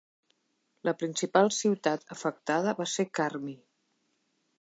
[0.87, 3.55] La principal ciutat afectada va ser Carmi.